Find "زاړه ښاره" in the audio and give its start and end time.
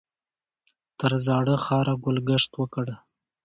1.25-1.93